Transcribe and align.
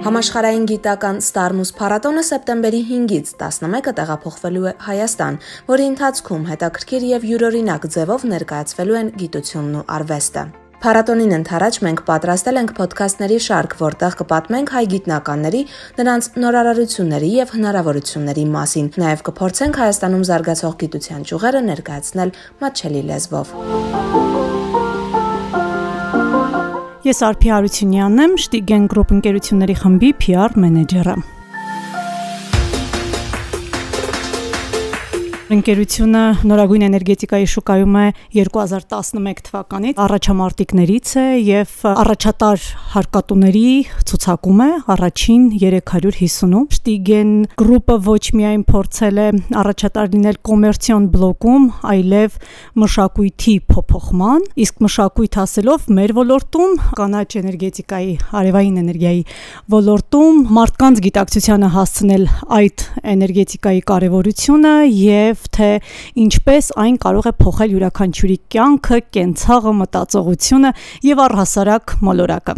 Համաշխարհային 0.00 0.62
գիտական 0.64 1.18
Starmus 1.20 1.74
փառատոնը 1.76 2.22
սեպտեմբերի 2.24 2.78
5-ից 2.88 3.32
11-ը 3.36 3.92
տեղափոխվելու 3.98 4.62
է 4.70 4.72
Հայաստան, 4.86 5.36
որի 5.68 5.88
ընթացքում 5.90 6.46
հետաքրքիր 6.48 7.04
եւ 7.10 7.26
յուրօրինակ 7.30 7.84
ձևով 7.94 8.24
ներկայացվելու 8.32 8.98
են 9.00 9.10
գիտությունն 9.20 9.76
ու 9.76 9.84
արվեստը։ 10.00 10.44
Փառատոնին 10.80 11.34
ընթരാճ 11.36 11.78
մենք 11.84 12.00
պատրաստել 12.08 12.60
ենք 12.60 12.70
ոդքասթների 12.80 13.36
շարք, 13.44 13.74
որտեղ 13.84 14.16
կպատմենք 14.22 14.72
հայ 14.72 14.84
գիտնականների, 14.94 15.60
նրանց 16.00 16.28
նորարարությունների 16.40 17.30
եւ 17.36 17.52
հնարավորությունների 17.60 18.46
մասին։ 18.56 18.88
Նաեւ 19.04 19.24
կփորձենք 19.28 19.82
Հայաստանում 19.84 20.24
զարգացող 20.30 20.78
գիտության 20.80 21.28
ճյուղերը 21.28 21.62
ներկայացնել 21.68 22.32
մատչելի 22.64 23.04
լեզվով։ 23.12 24.49
Ես 27.00 27.22
Արփի 27.24 27.48
Արությունյանն 27.56 28.20
եմ, 28.26 28.32
Շտիգեն 28.44 28.82
գրուպ 28.92 29.12
ընկերությունների 29.16 29.76
խմբի 29.80 30.08
PR 30.20 30.56
մենեջերը։ 30.60 31.14
Ընկերությունը 35.50 36.20
նորագույն 36.46 36.82
էներգետիկայի 36.86 37.46
շուկայում 37.50 37.94
է 37.98 38.02
2011 38.38 39.40
թվականից, 39.48 39.96
առաջամարտիկներից 39.98 41.14
է 41.18 41.24
եւ 41.42 41.72
առաջատար 41.90 42.66
հարկատուների 42.92 43.72
ցուցակում 44.06 44.62
է 44.62 44.68
առաջին 44.94 45.48
350-ում։ 45.58 46.68
Շտիգեն 46.76 47.32
գրուպը 47.58 47.96
ոչ 48.06 48.22
միայն 48.38 48.62
փորձել 48.70 49.18
է 49.18 49.26
առաջատար 49.64 50.12
լինել 50.14 50.38
կոմերցիոն 50.50 51.10
բլոկում, 51.18 51.66
այլև 51.90 52.38
մշակույթի 52.84 53.56
փոփոխման, 53.74 54.46
իսկ 54.66 54.80
մշակույթ 54.86 55.40
ասելով 55.50 55.90
մեր 55.98 56.14
ոլորտում 56.20 56.78
կանաչ 57.00 57.28
էներգետիկայի, 57.42 58.14
արևային 58.38 58.80
էներգիայի 58.84 59.26
ոլորտում 59.74 60.40
մարդկանց 60.60 61.04
գիտակցությանը 61.10 61.74
հասցնել 61.74 62.30
այդ 62.60 62.88
էներգետիկայի 63.16 63.84
կարևորությունը 63.90 64.74
եւ 65.00 65.39
եւ 65.40 65.48
թե 65.56 65.68
ինչպես 66.20 66.68
այն 66.80 66.96
կարող 67.00 67.28
է 67.30 67.32
փոխել 67.40 67.72
յուրաքանչյուրի 67.76 68.36
կյանքը, 68.52 68.98
կենցաղը, 69.16 69.72
մտածողությունը 69.80 70.72
եւ 71.08 71.22
առհասարակ 71.24 71.96
մոլորակը 72.04 72.54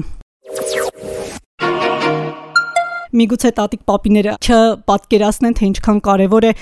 միգուցե 3.13 3.51
տատիկ 3.59 3.83
պապիները 3.91 4.35
չպատկերացնեն 4.41 5.57
թե 5.59 5.67
ինչքան 5.69 5.99
կարևոր 6.07 6.47
է 6.49 6.53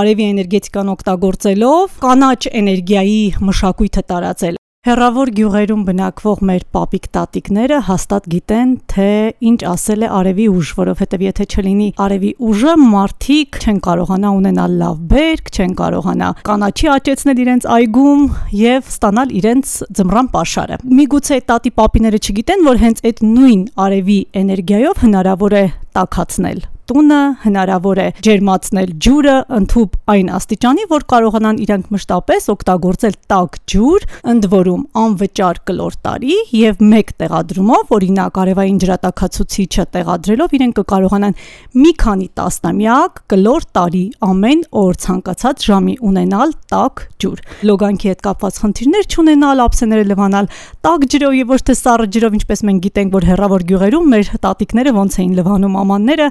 արևի 0.00 0.24
էներգետիկան 0.34 0.90
օգտագործելով 0.96 2.00
կանաչ 2.02 2.40
էներգիայի 2.60 3.20
մշակույթը 3.46 4.02
տարածել 4.10 4.58
Հերավոր 4.80 5.28
գյուղերում 5.36 5.80
բնակվող 5.84 6.38
մեր 6.48 6.62
պապիկ 6.72 7.08
տատիկները 7.12 7.80
հաստատ 7.84 8.28
գիտեն, 8.32 8.70
թե 8.88 9.08
ինչ 9.50 9.58
ասել 9.68 10.06
է 10.06 10.08
արևի 10.16 10.46
ուժ, 10.54 10.70
որովհետև 10.78 11.24
եթե 11.26 11.46
չլինի 11.52 11.88
արևի 12.00 12.30
ուժը, 12.48 12.72
մարդիկ 12.86 13.58
չեն 13.60 13.82
կարողանա 13.84 14.30
ունենալ 14.38 14.78
լավ 14.80 15.04
բերք, 15.12 15.52
չեն 15.52 15.76
կարողանա 15.82 16.32
կանաչի 16.48 16.90
աճեցնել 16.96 17.44
իրենց 17.44 17.68
այգում 17.76 18.26
եւ 18.62 18.90
ստանալ 18.96 19.36
իրենց 19.42 19.76
ձմռան 20.00 20.34
pašարը։ 20.40 20.82
Միգուցե 20.96 21.42
տատի 21.52 21.76
պապիները 21.76 22.24
չգիտեն, 22.24 22.68
որ 22.72 22.84
հենց 22.88 23.06
այդ 23.10 23.24
նույն 23.36 23.62
արևի 23.84 24.20
էներգիայով 24.40 25.04
հնարավոր 25.04 25.60
է 25.60 25.64
տակածնել 26.00 26.68
տունը, 26.90 27.20
հնարավոր 27.44 27.98
է 28.02 28.06
ջերմացնել 28.26 28.92
ջուրը 29.04 29.34
ընդհուպ 29.60 29.92
այն 30.10 30.30
աստիճանի, 30.36 30.86
որ 30.90 31.04
կարողանան 31.12 31.60
իրենք 31.64 31.90
մշտապես 31.94 32.48
օգտագործել 32.54 33.16
տաք 33.30 33.58
ջուր, 33.70 34.06
ընդ 34.32 34.48
որում 34.54 34.82
անվճար 35.04 35.60
կլոր 35.70 35.98
տարի 36.06 36.38
եւ 36.60 36.82
մեկ 36.90 37.12
տեղադրումով, 37.22 37.92
օրինակ 37.94 38.40
արևային 38.42 38.80
ջրատակացուցիչը 38.84 39.84
տեղադրելով 39.94 40.56
իրենք 40.58 40.78
կկարողանան 40.80 41.36
մի 41.80 41.92
քանի 42.02 42.28
տասնամյակ 42.40 43.22
կլոր 43.30 43.66
տարի 43.78 44.04
ամեն 44.30 44.64
օր 44.80 44.98
ցանկացած 45.04 45.66
ժամի 45.70 45.94
ունենալ 46.10 46.54
տաք 46.74 47.04
ջուր։ 47.20 47.40
Լոգանքի 47.70 48.10
հետ 48.10 48.22
կապված 48.26 48.60
խնդիրներ 48.64 49.08
չունենալ, 49.14 49.62
ափսեները 49.66 50.04
լվանալ 50.10 50.50
տաք 50.86 51.06
ջրով 51.14 51.34
եւ 51.38 51.52
ոչ 51.54 51.60
թե 51.70 51.76
սառը 51.80 52.06
ջրով, 52.16 52.36
ինչպես 52.40 52.62
մենք 52.70 52.84
գիտենք, 52.86 53.14
որ 53.14 53.26
հերավոր 53.30 53.64
գյուղերում 53.70 54.10
մեր 54.10 54.30
տատիկները 54.44 54.94
ոնց 54.96 55.18
էին 55.20 55.34
լվանում 55.40 55.76
ամանները, 55.80 56.28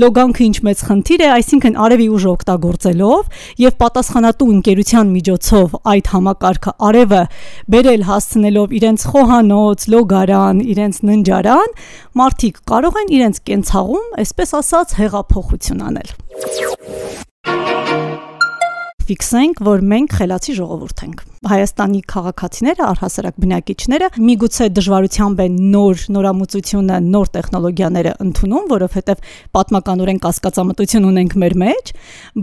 լոգանքը 0.00 0.42
ինչ 0.46 0.56
մեծ 0.66 0.82
խնդիր 0.88 1.22
է, 1.24 1.28
այսինքն 1.34 1.74
արևի 1.84 2.06
ուժը 2.16 2.28
օգտագործելով 2.30 3.40
եւ 3.60 3.74
պատասխանատու 3.82 4.48
ընկերության 4.54 5.10
միջոցով 5.16 5.74
այդ 5.92 6.10
համակարգը 6.14 6.72
արևը 6.88 7.22
բերել 7.74 8.04
հասցնելով 8.10 8.74
իրենց 8.80 9.06
խոհանոց, 9.12 9.86
լոգարան, 9.94 10.62
իրենց 10.74 11.00
ննջարան, 11.10 11.74
մարդիկ 12.20 12.62
կարող 12.70 13.00
են 13.02 13.14
իրենց 13.20 13.42
կենցաղում, 13.50 14.06
այսպես 14.24 14.56
ասած, 14.60 14.96
հեղափոխություն 15.00 15.84
անել 15.90 16.16
ֆիքսենք, 19.10 19.60
որ 19.66 19.80
մենք 19.90 20.12
խելացի 20.20 20.52
ժողովուրդ 20.54 21.00
ենք։ 21.08 21.22
Հայաստանի 21.40 22.02
քաղաքացիները, 22.04 22.82
առհասարակ 22.84 23.36
բնակիչները 23.40 24.08
միգուցե 24.20 24.66
դժվարությամբ 24.76 25.38
են 25.40 25.54
նոր 25.72 26.02
նորամուծությունը, 26.12 26.96
նոր 27.14 27.30
տեխնոլոգիաները 27.32 28.10
ընդունում, 28.20 28.66
որովհետև 28.68 29.22
պատմականորեն 29.56 30.20
կասկածամտություն 30.20 31.06
ունենք 31.08 31.36
մեր 31.40 31.56
մեջ, 31.62 31.92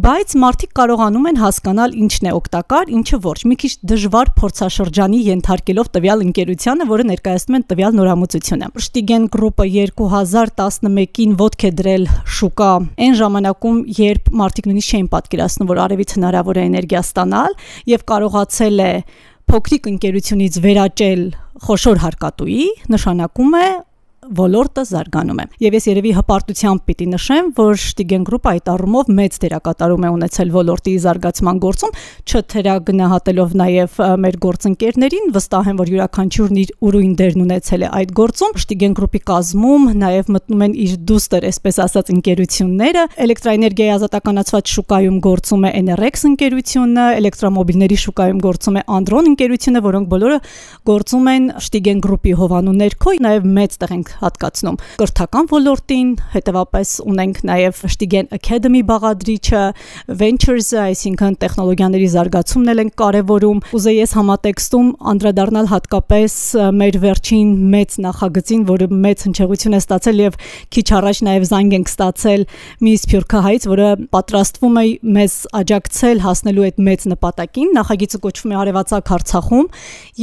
բայց 0.01 0.33
մարդիկ 0.41 0.73
կարողանում 0.81 1.29
են 1.29 1.37
հասկանալ 1.43 1.93
ինչն 2.07 2.25
է 2.25 2.33
օգտակար, 2.39 2.89
ինչը 2.97 3.19
ոչ։ 3.27 3.37
Մի 3.45 3.57
քիչ 3.61 3.71
դժվար 3.93 4.33
փորձաշրջանի 4.41 5.21
ենթարկելով 5.27 5.93
տվյալ 5.93 6.25
ընկերությանը, 6.25 6.89
որը 6.89 7.07
ներկայացնում 7.13 7.59
են 7.61 7.67
տվյալ 7.69 7.95
նորամուծությունը։ 8.01 8.71
Շտիգեն 8.87 9.29
գրուպը 9.37 9.69
2011-ին 9.77 11.37
ոդք 11.37 11.67
է 11.69 11.73
դրել 11.77 12.09
շուկա 12.37 12.73
այն 12.97 13.17
ժամանակում, 13.21 13.79
երբ 14.01 14.33
մարդիկ 14.41 14.71
նույնիսկ 14.71 14.97
չէին 14.97 15.09
պատկերացնում, 15.13 15.69
որ 15.69 15.83
արևից 15.85 16.17
հնարավոր 16.17 16.57
է 16.57 16.67
էներգիա 16.71 17.01
ստանալ 17.07 17.57
եւ 17.93 18.05
կարողացել 18.07 18.85
է 18.86 18.86
փոքրիկ 19.47 19.89
ընկերությունից 19.93 20.57
վերաճել 20.67 21.21
խոշոր 21.67 22.01
հարկատուի, 22.03 22.63
նշանակում 22.93 23.53
է 23.57 23.67
ոլորտը 24.37 24.83
զարգանում 24.91 25.39
է։ 25.41 25.45
Եվ 25.63 25.75
ես 25.77 25.85
երևի 25.87 26.11
հպարտությամբ 26.17 26.83
պիտի 26.87 27.07
նշեմ, 27.13 27.49
որ 27.57 27.79
Շտիգեն 27.83 28.25
գրուպը 28.27 28.51
այդ 28.51 28.71
առումով 28.73 29.11
մեծ 29.17 29.37
դերակատարում 29.43 30.05
է 30.07 30.11
ունեցել 30.17 30.51
ոլորտի 30.57 30.93
զարգացման 31.07 31.61
գործում, 31.63 31.95
չթերագնահատելով 32.27 33.55
նաև 33.61 33.97
մեր 34.27 34.37
գործընկերներին, 34.47 35.31
վստահ 35.37 35.69
եմ, 35.71 35.79
որ 35.81 35.91
յուրաքանչյուրն 35.93 36.59
իր 36.63 36.73
ուրույն 36.87 37.13
դերն 37.21 37.43
ունեցել 37.47 37.85
է 37.87 37.91
այդ 37.97 38.13
գործում։ 38.17 38.57
Շտիգեն 38.67 38.97
գրուպի 38.97 39.21
կազմում 39.31 39.87
նաև 40.01 40.31
մտնում 40.37 40.63
են 40.67 40.75
իր 40.87 40.93
դուստր, 41.07 41.47
այսպես 41.47 41.79
ասած, 41.87 42.11
ընկերությունները, 42.17 43.03
էլեկտրաէներգիայի 43.27 43.93
ազատականացված 43.97 44.73
շուկայում 44.77 45.17
գործում 45.27 45.67
է 45.67 45.71
NRX 45.87 46.27
ընկերությունը, 46.31 47.05
էլեկտրոմոբիլների 47.21 47.99
շուկայում 48.07 48.41
գործում 48.47 48.77
է 48.77 48.85
Andron 48.97 49.31
ընկերությունը, 49.31 49.83
որոնք 49.87 50.11
բոլորը 50.13 50.39
գործում 50.91 51.31
են 51.33 51.49
Շտիգեն 51.67 52.03
գրուպի 52.07 52.35
հովանու 52.41 52.75
ներքո, 52.77 53.15
նաև 53.27 53.47
մեծ 53.57 53.77
տեղ 53.81 53.93
ենք 53.97 54.13
հատկացնում 54.21 54.77
կրթական 55.01 55.49
ոլորտին, 55.51 56.09
հետևապես 56.33 56.93
ունենք 57.07 57.41
նաև 57.47 57.81
Շտիգեն 57.93 58.29
Academy 58.37 58.81
բաղադրիչը, 58.87 59.63
Ventures-ը, 60.21 60.79
այսինքն 60.87 61.37
տեխնոլոգիաների 61.43 62.09
զարգացումն 62.13 62.71
էլ 62.73 62.81
են 62.83 62.91
կարևորում։ 63.01 63.61
Ուզեի 63.77 63.97
ես 63.97 64.15
համատեքստում 64.17 64.89
անդրադառնալ 65.13 65.69
հատկապես 65.73 66.37
մեր 66.77 66.99
վերջին 67.03 67.51
մեծ 67.77 67.97
նախագծին, 68.07 68.65
որը 68.71 68.89
մեծ 69.07 69.25
հնչեղություն 69.27 69.77
է 69.77 69.81
ստացել 69.83 70.23
եւ 70.23 70.39
քիչ 70.77 70.87
առաջ 70.97 71.21
նաև 71.27 71.47
զանգ 71.51 71.77
ենք 71.77 71.91
ստացել 71.93 72.45
մի 72.87 72.93
սփյուռքահայից, 73.03 73.67
որը 73.71 73.87
պատրաստվում 74.17 74.77
է 74.77 74.85
մեզ 75.17 75.37
աջակցել 75.61 76.23
հասնելու 76.27 76.65
այդ 76.67 76.81
մեծ 76.87 77.07
նպատակին։ 77.13 77.71
Նախագիծը 77.77 78.21
կոչվում 78.27 78.53
է 78.53 78.57
Արևածագ 78.57 79.11
Արցախում 79.17 79.67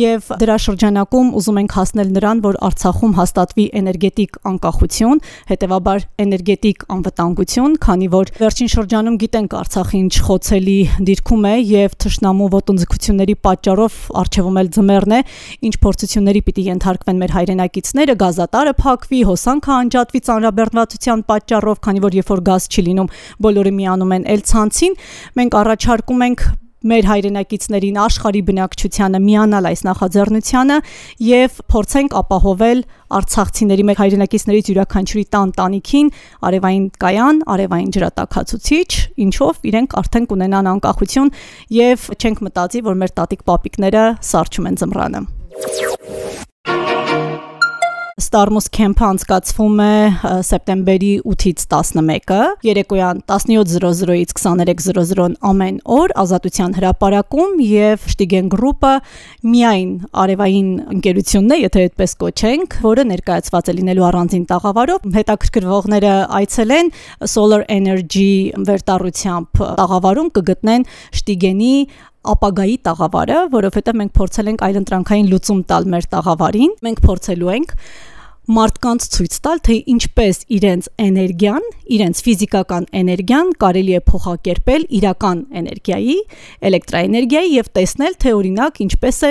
եւ 0.00 0.28
դրա 0.41 0.56
շրջանակում 0.64 1.32
ուզում 1.38 1.61
ենք 1.64 1.75
հասնել 1.79 2.12
նրան, 2.14 2.43
որ 2.44 2.58
Արցախում 2.69 3.14
հաստատվի 3.19 3.67
էներգետիկ 3.84 4.38
անկախություն, 4.50 5.20
հետևաբար 5.52 6.04
էներգետիկ 6.25 6.84
անվտանգություն, 6.94 7.76
քանի 7.84 8.08
որ 8.14 8.32
վերջին 8.40 8.70
շրջանում 8.75 9.19
գիտենք 9.22 9.54
Արցախի 9.60 10.00
ինչ 10.04 10.14
խոցելի 10.25 10.78
դիրքում 11.08 11.44
է 11.44 11.54
եւ 11.75 11.96
թշնամու 12.04 12.48
ոտնձգությունների 12.54 13.36
պատճառով 13.44 14.00
արժևում 14.25 14.58
էլ 14.64 14.72
ձմեռն 14.75 15.14
է, 15.14 15.20
ինչ 15.69 15.75
փորձությունների 15.84 16.42
պիտի 16.48 16.66
ենթարկվեն 16.70 17.22
մեր 17.25 17.34
հայրենակիցները, 17.38 18.19
գազատարը 18.25 18.75
փակվի, 18.81 19.22
հոսանքը 19.31 19.72
անջատվի 19.84 20.25
ծանրաբեռնվածության 20.28 21.25
պատճառով, 21.30 21.80
քանի 21.84 22.04
որ 22.04 22.19
երբ 22.25 22.34
որ 22.34 22.44
գազ 22.50 22.69
չի 22.75 22.87
լինում, 22.88 23.14
բոլորը 23.44 23.72
միանում 23.84 24.14
են 24.19 24.28
էլ 24.34 24.44
ցանցին, 24.54 25.00
մենք 25.38 25.58
առաջարկում 25.64 26.28
ենք 26.28 26.46
մեր 26.84 27.08
հայրենակիցներին 27.08 27.98
աշխարհի 28.04 28.42
բնակչությանը 28.48 29.20
միանալ 29.25 29.69
այս 29.70 29.82
նախաձեռնությանը 29.88 30.78
եւ 31.25 31.58
փորձենք 31.75 32.16
ապահովել 32.20 32.82
արցախցիների 33.19 33.86
մեր 33.88 34.00
հայրենակիցներից 34.02 34.70
յուրաքանչյուրի 34.72 35.26
տան 35.34 35.52
տանիքին 35.58 36.10
արևային 36.50 36.86
կայան, 37.04 37.42
արևային 37.54 37.92
ջրատակացուցիչ, 37.96 38.90
ինչով 39.25 39.69
իրենք 39.70 39.98
արդեն 40.04 40.28
կունենան 40.34 40.70
անկախություն 40.75 41.34
եւ 41.78 42.08
չենք 42.19 42.42
մտածի, 42.48 42.84
որ 42.88 42.98
մեր 43.04 43.14
տատիկ 43.20 43.46
պապիկները 43.48 44.08
սարճում 44.34 44.69
են 44.72 44.82
ձմռանը 44.82 45.25
Starmus 48.14 48.69
Camp-ը 48.70 49.02
անցկացվում 49.08 49.81
է 49.82 49.94
սեպտեմբերի 50.46 51.08
8-ից 51.26 51.64
11-ը, 51.66 52.38
երեկոյան 52.62 53.22
17:00-ից 53.26 54.34
23:00-ն 54.38 55.34
ամեն 55.50 55.81
օր 55.96 56.14
Ազատության 56.22 56.76
հրապարակում 56.78 57.58
եւ 57.66 58.06
Շտիգեն 58.14 58.52
գրուպը 58.55 58.93
միայն 59.50 59.90
արևային 60.25 60.70
ընկերությունն 60.94 61.56
է, 61.56 61.61
եթե 61.64 61.84
այդպես 61.88 62.16
կոչենք, 62.22 62.78
որը 62.87 63.08
ներկայացված 63.11 63.66
է 63.75 63.76
լինելու 63.82 64.08
առանձին 64.12 64.49
տաղավարով։ 64.55 65.11
Հետաքրքրվողները 65.19 66.14
այցելեն 66.38 66.94
Solar 67.34 67.62
Energy 67.66 68.32
վերտառությամբ 68.70 69.64
տաղավարում 69.82 70.34
կգտնեն 70.38 70.90
Շտիգենի 71.19 71.76
ապագայի 72.32 72.76
տաղավարը, 72.88 73.38
որովհետև 73.55 74.00
մենք 74.00 74.17
փորձել 74.19 74.50
ենք 74.55 74.65
այլընտրանքային 74.71 75.31
լուծում 75.35 75.62
տալ 75.71 75.88
մեր 75.94 76.11
տաղավարին։ 76.15 76.75
Մենք 76.88 77.05
փորձելու 77.05 77.55
ենք 77.55 77.79
մարդկանց 78.44 79.05
ցույց 79.15 79.37
տալ, 79.41 79.61
թե 79.65 79.75
ինչպես 79.88 80.38
իրենց 80.53 80.88
էներգիան, 81.00 81.69
իրենց 81.97 82.19
ֆիզիկական 82.26 82.87
էներգիան 83.00 83.53
կարելի 83.62 83.94
է 83.97 84.00
փոխակերպել 84.11 84.82
իրական 84.99 85.38
էներգիայի, 85.61 86.17
էլեկտրաէներգիայի 86.69 87.55
եւ 87.55 87.71
տեսնել, 87.79 88.19
թե 88.21 88.35
օրինակ 88.37 88.82
ինչպես 88.85 89.21
է 89.25 89.31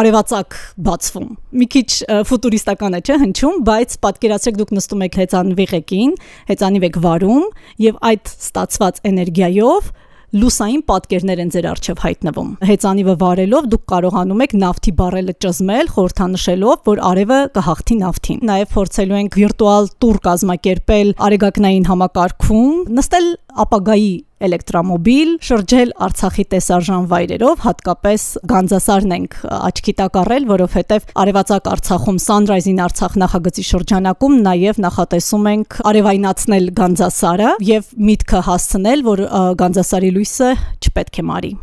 արևածագ 0.00 0.56
բացվում։ 0.88 1.28
Մի 1.60 1.68
քիչ 1.74 1.88
ֆուտուրիստական 2.32 2.96
է, 2.96 3.02
չէ՞, 3.04 3.18
հնչում, 3.24 3.60
բայց 3.68 3.98
պատկերացրեք 4.08 4.58
դուք 4.64 4.74
նստում 4.80 5.04
եք 5.04 5.20
հեծանվի 5.24 5.68
ղեկին, 5.74 6.16
հեծանիվ 6.54 6.88
եք 6.88 6.98
վարում 7.04 7.46
եւ 7.84 8.00
այդ 8.14 8.34
ստացված 8.48 9.04
էներգիայով 9.12 9.92
լուսային 10.34 10.80
պատկերներ 10.88 11.40
են 11.44 11.50
ձեր 11.54 11.66
արջև 11.70 12.00
հայտնվում։ 12.04 12.48
Հեծանիվը 12.68 13.14
վարելով 13.20 13.68
դուք 13.74 13.84
կարողանում 13.92 14.42
եք 14.44 14.54
նավթի 14.64 14.92
բարելը 14.98 15.34
ճզմել, 15.44 15.90
խորհրդանշելով, 15.94 16.80
որ 16.90 17.02
արևը 17.10 17.38
կհաղթի 17.54 17.96
նավթին։ 18.00 18.40
Նաև 18.50 18.72
փորձելու 18.74 19.18
ենք 19.20 19.38
վիրտուալ 19.38 19.88
տուր 20.02 20.18
կազմակերպել 20.26 21.12
արեգակնային 21.28 21.88
համակարգում, 21.90 22.74
նստել 22.98 23.28
ապագայի 23.62 24.12
էլեկտրոմոբիլ, 24.44 25.30
շրջել 25.46 25.92
Արցախի 26.04 26.44
տեսարժան 26.52 27.04
վայրերով, 27.12 27.62
հատկապես 27.64 28.24
Գանձասարն 28.50 29.14
ենք 29.16 29.36
աչքի 29.56 29.94
տակ 30.00 30.18
առել, 30.20 30.48
որովհետև 30.50 31.12
Արևածագ 31.24 31.70
Արցախում 31.74 32.18
Sunrise-ին 32.24 32.82
Արցախ 32.84 33.18
նախագծի 33.24 33.66
շրջանակում 33.70 34.38
նաև 34.44 34.80
նախատեսում 34.84 35.50
ենք 35.54 35.78
արևայնացնել 35.94 36.72
Գանձասարը 36.82 37.52
եւ 37.72 37.92
միտքը 38.10 38.42
հասցնել, 38.50 39.06
որ 39.10 39.28
Գանձասարի 39.64 40.16
լույսը 40.18 40.50
չպետք 40.84 41.22
է 41.24 41.28
մարի 41.30 41.54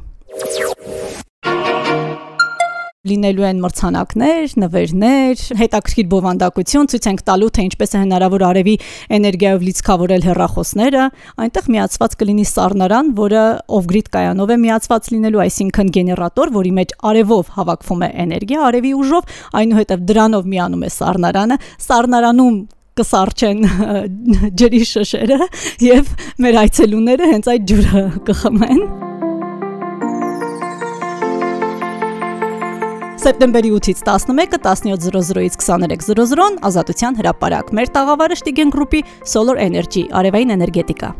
լինելու 3.09 3.45
են 3.47 3.61
մրցանակներ, 3.63 4.51
նվերներ, 4.61 5.39
հետաքրքիր 5.57 6.07
բովանդակություն, 6.11 6.89
ցույց 6.91 7.07
ենք 7.09 7.23
տալու 7.25 7.47
թե 7.57 7.63
ինչպես 7.65 7.95
է 7.97 8.01
հնարավոր 8.01 8.45
արևի 8.45 8.75
էներգիայով 9.17 9.65
լիցքավորել 9.65 10.27
հեռախոսները, 10.27 11.07
այնտեղ 11.41 11.71
միացված 11.73 12.15
կլինի 12.21 12.45
սառնարան, 12.51 13.09
որը 13.17 13.45
off-grid 13.81 14.11
կայանով 14.13 14.53
է 14.53 14.59
միացված 14.61 15.09
լինելու, 15.17 15.41
այսինքն 15.49 15.91
գեներատոր, 15.97 16.53
որի 16.61 16.73
մեջ 16.77 16.95
արևով 17.09 17.51
հավաքվում 17.57 18.05
է 18.05 18.11
էներգիա, 18.21 18.63
արևի 18.69 18.93
ուժով, 19.01 19.35
այնուհետև 19.65 20.07
դրանով 20.13 20.51
միանում 20.53 20.85
է 20.85 20.93
սառնարանը, 21.01 21.61
սառնարանում 21.89 22.57
կսարճեն 23.01 23.61
ջրի 24.61 24.81
շշերը 24.91 25.39
եւ 25.89 26.11
մեր 26.43 26.59
այցելուները 26.67 27.31
հենց 27.31 27.55
այդ 27.55 27.71
ջուրը 27.71 28.03
կխմեն 28.27 29.00
Սեպտեմբերի 33.21 33.69
8-ից 33.77 33.99
11-ը 34.07 34.57
17:00-ից 34.65 35.59
23:00-ն 35.61 36.57
Ազատության 36.71 37.21
հրապարակ։ 37.21 37.73
Մեր 37.77 37.95
տաղավարը 38.01 38.41
Շտիգեն 38.41 38.73
գրուպի 38.73 39.07
Solar 39.21 39.59
Energy, 39.61 40.09
արևային 40.09 40.57
էներգետիկա։ 40.57 41.17